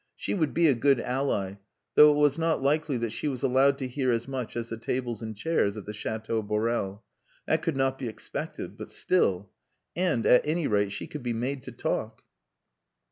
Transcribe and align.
She 0.15 0.33
would 0.33 0.51
be 0.55 0.65
a 0.65 0.73
good 0.73 0.99
ally, 0.99 1.57
though 1.93 2.09
it 2.11 2.15
was 2.17 2.35
not 2.35 2.59
likely 2.63 2.97
that 2.97 3.11
she 3.11 3.27
was 3.27 3.43
allowed 3.43 3.77
to 3.77 3.87
hear 3.87 4.11
as 4.11 4.27
much 4.27 4.55
as 4.57 4.69
the 4.69 4.77
tables 4.77 5.21
and 5.21 5.37
chairs 5.37 5.75
of 5.75 5.85
the 5.85 5.93
Chateau 5.93 6.41
Borel. 6.41 7.03
That 7.45 7.61
could 7.61 7.77
not 7.77 7.99
be 7.99 8.07
expected. 8.07 8.79
But 8.79 8.89
still.... 8.91 9.51
And, 9.95 10.25
at 10.25 10.41
any 10.43 10.65
rate, 10.65 10.91
she 10.91 11.05
could 11.05 11.21
be 11.21 11.33
made 11.33 11.61
to 11.65 11.71
talk. 11.71 12.23